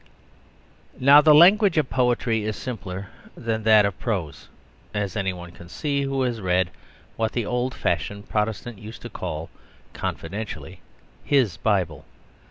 [0.99, 4.49] Now, the language of poetry is simpler than that of prose;
[4.95, 6.71] as anyone can see who has read
[7.17, 9.51] what the old fashioned protestant used to call
[9.93, 10.81] confidently
[11.23, 12.03] "his" Bible.